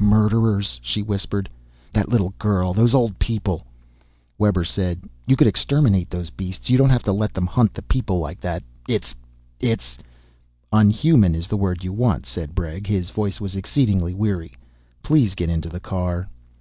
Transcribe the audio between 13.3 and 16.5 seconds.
was exceedingly weary. "Please get into the car."